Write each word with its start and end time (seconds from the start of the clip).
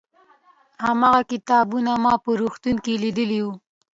هماغه 0.85 1.21
کتابونه 1.31 1.91
ما 2.03 2.13
په 2.23 2.29
روغتون 2.41 2.75
کې 2.83 3.01
لیدلي 3.03 3.39
وو. 3.43 3.53